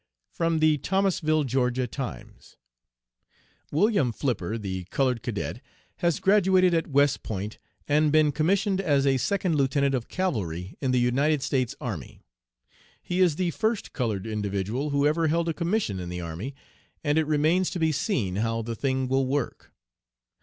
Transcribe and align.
(From 0.31 0.57
the 0.57 0.79
Thomasville 0.79 1.43
(Ga.) 1.43 1.85
Times.) 1.85 2.57
"Wm. 3.71 4.11
Flipper, 4.11 4.57
the 4.57 4.85
colored 4.85 5.21
cadet, 5.21 5.61
has 5.97 6.19
graduated 6.19 6.73
at 6.73 6.87
West 6.87 7.21
Point 7.21 7.59
and 7.87 8.11
been 8.11 8.31
commissioned 8.31 8.81
as 8.81 9.05
a 9.05 9.17
second 9.17 9.55
lieutenant 9.57 9.93
of 9.93 10.07
cavalry 10.07 10.75
in 10.81 10.89
the 10.89 10.99
United 10.99 11.43
States 11.43 11.75
Army. 11.79 12.23
He 12.99 13.21
is 13.21 13.35
the 13.35 13.51
first 13.51 13.93
colored 13.93 14.25
individual 14.25 14.89
who 14.89 15.05
ever 15.05 15.27
held 15.27 15.47
a 15.49 15.53
commission 15.53 15.99
in 15.99 16.09
the 16.09 16.19
army, 16.21 16.55
and 17.03 17.19
it 17.19 17.27
remains 17.27 17.69
to 17.69 17.77
be 17.77 17.91
seen 17.91 18.37
how 18.37 18.63
the 18.63 18.73
thing 18.75 19.07
will 19.07 19.27
work. 19.27 19.71